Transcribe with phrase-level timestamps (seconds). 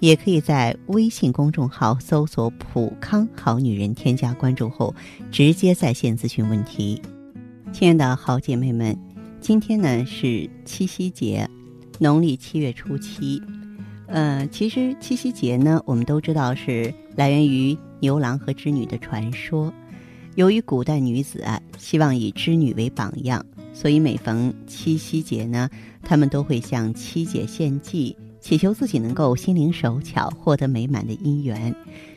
[0.00, 4.94] 也可以在微信公众号搜索“普康好女人”，添加关注后
[5.30, 7.00] 直接在线咨询问题。
[7.72, 8.96] 亲爱的好姐妹们，
[9.40, 11.48] 今天呢是七夕节，
[11.98, 13.42] 农历七月初七。
[14.06, 19.72] 呃，其实七夕节呢，我们都知道是来源于牛郎和织女的传说。
[20.36, 23.44] 由于古代女子啊，希望以织女为榜样，
[23.74, 25.68] 所以每逢七夕节呢，
[26.02, 28.16] 她们都会向七姐献祭。
[28.48, 31.74] 祈求自己能够心灵手巧，获得美满的姻缘，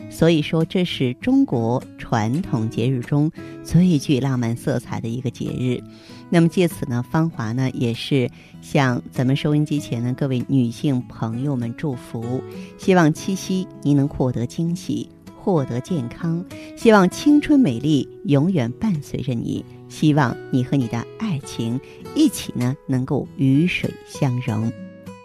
[0.10, 3.30] 所以说这是中国传统节日中
[3.66, 5.84] 最具浪漫色彩的一个节日。
[6.30, 12.42] 那么借此呢，芳华呢也是向咱们收音机前的各位女性朋友们祝福，
[12.78, 16.46] 希望七夕您能获得惊喜，获得健康，
[16.78, 21.78] 希望青春美丽永远伴随着你，希望你和你的爱情
[22.16, 24.72] 一起呢能够鱼水相融。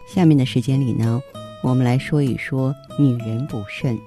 [0.06, 1.20] 下面的时间里呢，
[1.62, 3.98] 我们来说一说女人补肾。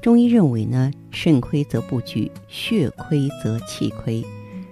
[0.00, 4.24] 中医认为呢，肾亏则不举，血亏则气亏。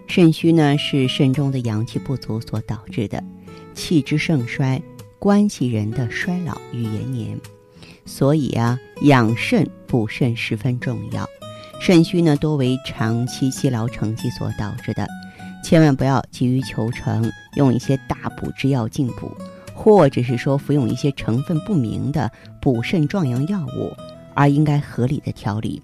[0.06, 3.22] 肾虚呢是肾中的阳气不足所导致的，
[3.74, 4.80] 气之盛衰
[5.18, 7.38] 关系人的衰老与延年。
[8.06, 11.28] 所以啊，养肾补肾十分重要。
[11.80, 15.06] 肾虚呢多为长期积劳成疾所导致的，
[15.64, 19.34] 千万不要急于求成，用一些大补之药进补。
[19.74, 22.30] 或者是说服用一些成分不明的
[22.60, 23.92] 补肾壮阳药物，
[24.32, 25.82] 而应该合理的调理。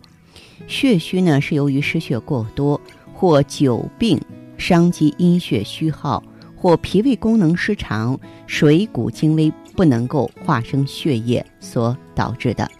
[0.68, 2.80] 血虚呢是由于失血过多，
[3.12, 4.18] 或久病
[4.56, 6.22] 伤及阴血虚耗，
[6.56, 12.70] 或脾胃功能失常、水谷精微不能够化生血液所导致的。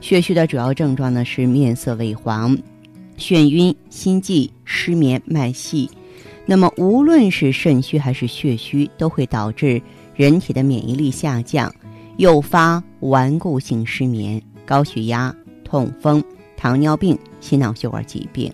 [0.00, 2.56] 血虚的主要症状呢是面色萎黄、
[3.18, 5.90] 眩晕、心悸、失眠、脉细。
[6.44, 9.80] 那么无论是肾虚还是血虚，都会导致。
[10.14, 11.74] 人体的免疫力下降，
[12.18, 15.34] 诱发顽固性失眠、高血压、
[15.64, 16.22] 痛风、
[16.56, 18.52] 糖尿病、心脑血管疾病。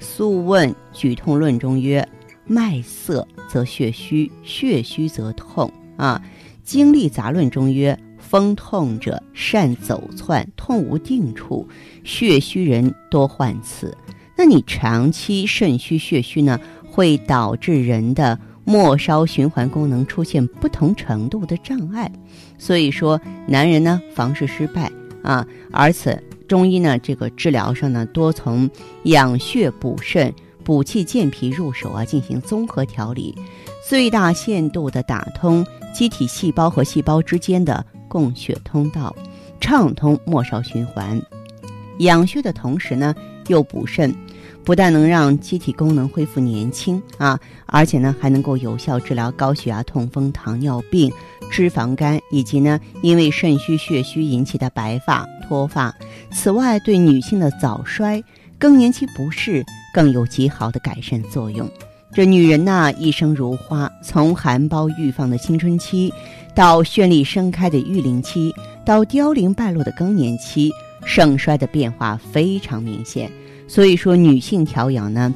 [0.04, 2.06] 《素问·举痛论》中曰
[2.46, 6.22] ：“脉涩则血虚，血虚则痛。”啊，
[6.64, 11.68] 《经历杂论》中曰：“风痛者善走窜，痛无定处，
[12.04, 13.96] 血虚人多患此。”
[14.38, 18.38] 那你长期肾虚、血虚呢，会导致人的。
[18.66, 22.10] 末梢循环功能出现不同程度的障碍，
[22.58, 24.90] 所以说男人呢房事失败
[25.22, 28.68] 啊，而此中医呢这个治疗上呢多从
[29.04, 30.34] 养血补肾、
[30.64, 33.32] 补气健脾入手啊，进行综合调理，
[33.88, 39.14] 最大限度的打通机体细胞和细胞之间的供血通道，
[39.60, 41.22] 畅通末梢循环，
[42.00, 43.14] 养血的同时呢
[43.46, 44.12] 又补肾。
[44.66, 51.10] 不但能让机体功能恢复年轻啊，而且呢还能够有效治疗高血压、痛风、糖尿病、
[51.52, 55.94] 脂肪肝，以及呢因为肾虚血虚引起的白发、脱发。
[56.32, 58.20] 此外，对女性的早衰、
[58.58, 61.70] 更年期不适更有极好的改善作用。
[62.12, 66.12] 这女人呐，一生如花，从含苞欲放的青春期，
[66.56, 68.52] 到绚丽盛开的育龄期，
[68.84, 70.72] 到凋零败落的更年期，
[71.04, 73.30] 盛衰的变化非常明显。
[73.66, 75.34] 所以说，女性调养呢，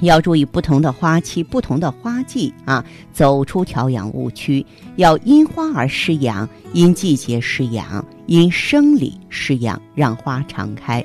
[0.00, 4.64] 要注意不同的花期、不同的花季啊，走出调养误区。
[4.96, 11.04] 要因花而施养，因季节施养，因生理施养，让花常开。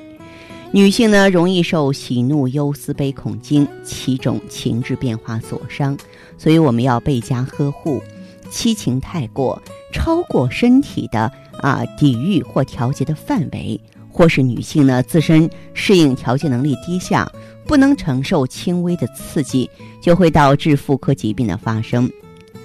[0.72, 5.96] 女性呢，容易受喜怒忧思悲恐惊七种情志变化所伤，
[6.36, 8.02] 所以我们要倍加呵护。
[8.50, 9.60] 七情太过，
[9.92, 13.80] 超过身体的啊抵御或调节的范围。
[14.16, 17.30] 或是女性呢自身适应调节能力低下，
[17.66, 19.68] 不能承受轻微的刺激，
[20.00, 22.10] 就会导致妇科疾病的发生。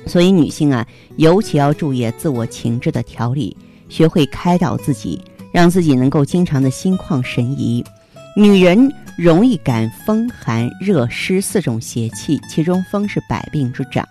[0.07, 0.87] 所以女性啊，
[1.17, 3.55] 尤其要注意自我情志的调理，
[3.89, 5.21] 学会开导自己，
[5.51, 7.83] 让自己能够经常的心旷神怡。
[8.33, 14.05] 女人容易感风寒热湿四种邪气，其中风是百病之长，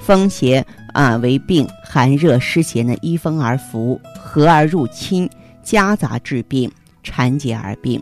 [0.00, 5.28] 风邪啊为病，寒热湿邪呢依风而伏，合而入侵。
[5.62, 6.70] 夹杂治病，
[7.02, 8.00] 缠结而病。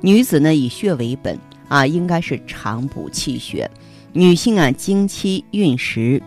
[0.00, 1.38] 女子呢以血为本
[1.68, 3.70] 啊，应该是常补气血。
[4.12, 6.22] 女性啊，经期、孕时、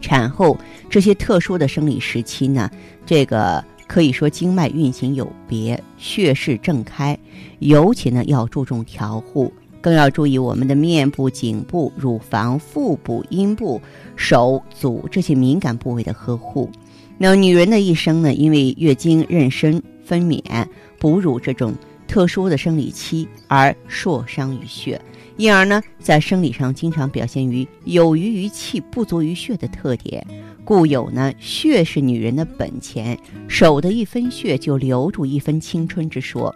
[0.00, 0.56] 产后
[0.88, 2.70] 这些特殊的生理时期呢，
[3.04, 7.18] 这个可以说经脉运行有别，血势正开，
[7.58, 13.80] 尤其呢要注重调护，更要注意我们的面部、颈部、乳房、腹部、阴部、
[14.14, 16.70] 手足这些敏感部位的呵护。
[17.18, 20.64] 那女人的一生呢，因为月经、妊娠、分娩、
[21.00, 21.74] 哺乳这种
[22.06, 25.00] 特殊的生理期而受伤于血，
[25.36, 30.24] 因而呢，在生理上经常表现于有余于气、不足于血的特点。
[30.64, 33.18] 故有呢，血是女人的本钱，
[33.48, 36.54] 守的一分血就留住一分青春之说。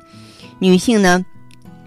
[0.58, 1.25] 女性呢，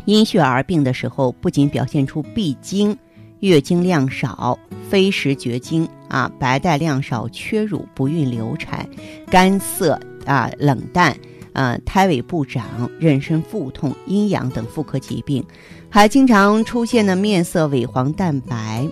[0.05, 2.97] 因血而病的时候，不仅表现出闭经、
[3.39, 4.57] 月经量少、
[4.89, 8.87] 非时绝经啊、白带量少、缺乳、不孕流产、
[9.29, 11.13] 干涩啊、冷淡
[11.53, 15.45] 啊、胎尾不长、妊娠腹痛、阴阳等妇科疾病，
[15.89, 18.87] 还经常出现的面色萎黄、蛋白。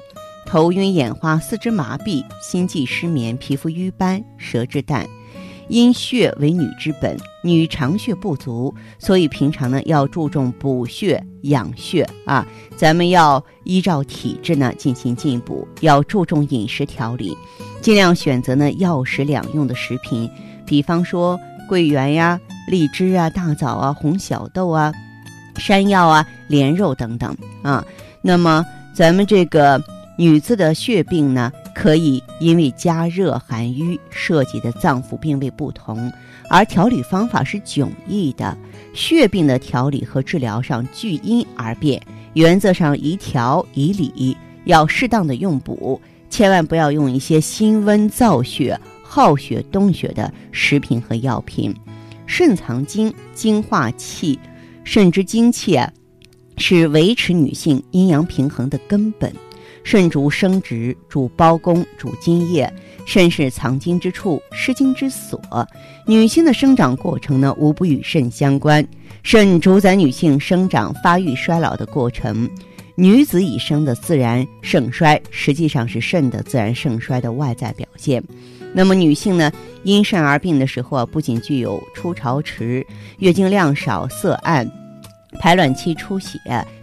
[0.46, 5.08] 头晕眼花、四肢麻痹、心悸失眠、皮肤瘀斑、舌质淡，
[5.70, 12.46] 因血为女之本，女常血不足，所以平常呢要注重补血养血啊。
[12.76, 17.38] 咱们要依照体质呢进行进补，要注重饮食调理，
[17.80, 20.30] 尽量选择呢药食两用的食品，
[20.66, 21.40] 比方说
[21.72, 22.38] 桂圆呀、
[22.68, 24.92] 荔枝啊、大枣啊、红小豆啊、
[25.56, 27.82] 山药啊、莲肉等等啊。
[28.22, 29.82] 那么咱们这个。
[30.18, 36.12] 女子的血病呢，可以因为加热、寒瘀涉及的脏腑病位不同，
[36.48, 38.56] 而调理方法是迥异的。
[38.94, 42.00] 血病的调理和治疗上据因而变，
[42.34, 48.80] 原则上宜调宜理，要适当的用补，千万不要用一些辛温燥血、
[49.14, 51.76] 耗血动血的食品和药品。
[52.26, 54.40] 肾藏精，精化气，
[54.86, 55.92] 肾之精气啊，
[56.56, 59.30] 是维持女性阴阳平衡的根本。
[59.84, 62.74] 肾主生殖，主胞宫，主精液。
[63.06, 65.42] 肾是藏精之处，失精之所。
[66.08, 68.88] 女性的生长过程呢，无不与肾相关。
[69.24, 72.50] 肾主宰女性生长、发育、衰老的过程。
[72.96, 78.24] 女子已生的自然盛衰，实际上是肾的自然盛衰的外在表现。
[78.74, 79.52] 那么，女性呢，
[79.84, 82.86] 因肾而病的时候啊，不仅具有初潮迟、
[83.20, 84.70] 月经量少、色暗、
[85.40, 86.40] 排卵期出血、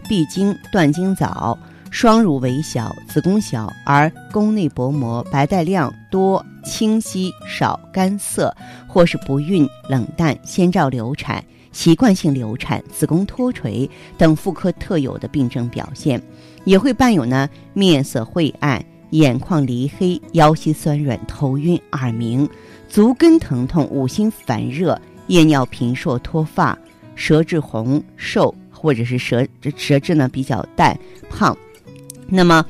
[0.08, 1.58] 闭经、断经早。
[1.90, 8.54] 双乳微小，子宫小，而宫内薄膜，白带量多，清晰少，干涩，
[8.87, 16.20] 或是不孕、冷淡、先兆流产、习惯性流产、子宫脱垂等妇科特有的病症表现，
[16.64, 22.48] 也会伴有呢面色晦暗、眼眶离黑、腰膝酸软、头晕、耳鸣、
[22.88, 26.76] 足跟疼痛、五心烦热、夜尿频数、脱发、
[27.14, 30.98] 舌质红瘦，或者是舌舌质呢比较淡
[31.30, 31.56] 胖。
[32.28, 32.64] 那么，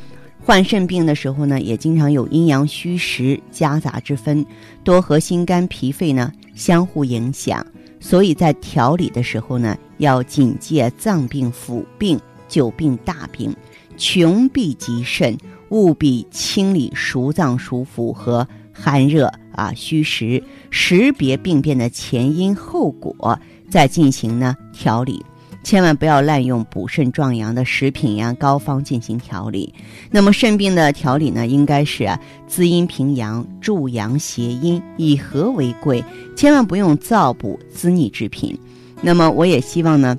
[0.44, 4.44] 患肾病的时候呢，也经常有阴阳虚实夹杂之分，
[4.84, 7.66] 多和心肝脾肺呢相互影响。
[8.00, 12.18] 所以在调理的时候呢，要警戒脏病、腑病、
[12.48, 13.54] 久病、大病，
[13.96, 15.36] 穷必及肾，
[15.70, 25.24] 务必清理熟脏、熟腑和寒热啊虚实，识别病变的前因后果，再进行呢调理。
[25.68, 29.74] 千万不要滥用补肾壮阳的食品呀、膏方进行调理。
[30.10, 32.08] 那么肾病的调理呢，应该是
[32.46, 36.02] 滋阴平阳、助阳谐阴，以和为贵。
[36.34, 38.58] 千万不用燥补滋腻之品。
[39.02, 40.18] 那么我也希望呢，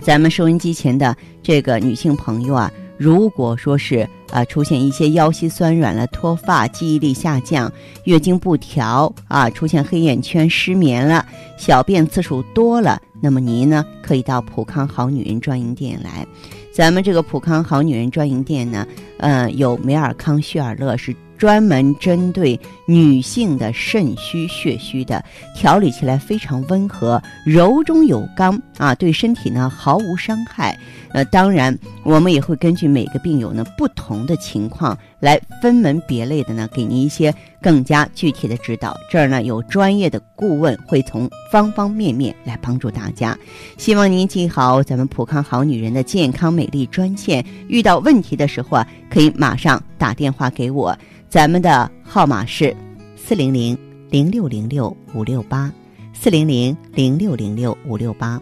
[0.00, 2.70] 咱们收音机前的这个女性朋友啊。
[2.96, 7.70] 如果说是啊出现一些腰膝酸软了、脱发、记忆力下降、
[8.04, 11.26] 月经不调啊，出现黑眼圈、失眠了、
[11.58, 16.26] 小便次数多了，那么您呢可以到普康好女人专营店来。
[16.72, 18.86] 咱们这个普康好女人专营店呢，
[19.18, 21.14] 呃，有美尔康、旭尔乐是。
[21.38, 25.24] 专门针对女性的肾虚血虚的
[25.54, 30.78] 调理起来非常温和，柔中有刚啊，对身体呢毫无伤害。
[31.12, 38.94] 呃，当然我们也会根据每个病友呢不同的情况来分门别类的呢给您一些更加具体的指导。
[39.10, 43.36] 这儿呢有专业的顾问会从方方面面来帮助大家。
[43.78, 50.96] 希望您记好咱们普康好女人的健康美丽专线，遇到问题的时候啊，可以马上打电话给我。
[51.36, 52.74] 咱们的号码是
[53.14, 53.76] 四零零
[54.08, 55.70] 零六零六五六八，
[56.14, 58.40] 四零零零六零六五六八。